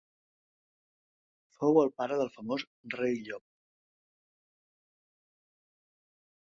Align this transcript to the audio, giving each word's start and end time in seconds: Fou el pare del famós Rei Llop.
Fou 1.57 1.77
el 1.83 1.91
pare 2.03 2.17
del 2.21 2.33
famós 2.39 2.65
Rei 2.97 3.21
Llop. 3.29 3.47